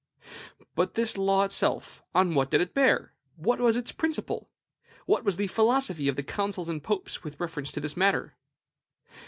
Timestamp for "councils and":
6.23-6.81